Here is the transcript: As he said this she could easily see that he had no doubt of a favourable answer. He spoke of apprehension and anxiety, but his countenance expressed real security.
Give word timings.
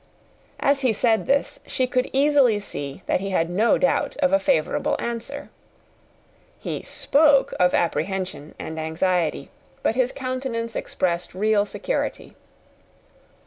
As 0.59 0.81
he 0.81 0.93
said 0.93 1.27
this 1.27 1.59
she 1.67 1.85
could 1.85 2.09
easily 2.11 2.59
see 2.59 3.03
that 3.05 3.19
he 3.19 3.29
had 3.29 3.51
no 3.51 3.77
doubt 3.77 4.17
of 4.17 4.33
a 4.33 4.39
favourable 4.39 4.95
answer. 4.97 5.51
He 6.57 6.81
spoke 6.81 7.53
of 7.59 7.75
apprehension 7.75 8.55
and 8.57 8.79
anxiety, 8.79 9.51
but 9.83 9.93
his 9.93 10.11
countenance 10.11 10.75
expressed 10.75 11.35
real 11.35 11.65
security. 11.65 12.35